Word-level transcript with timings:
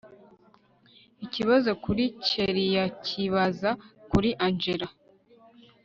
akibaza 1.23 1.71
kuri 1.83 2.03
kelliaakibaza 2.27 3.69
kuri 4.11 4.29
angella 4.45 4.87